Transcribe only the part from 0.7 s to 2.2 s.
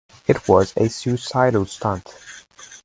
a suicidal stunt.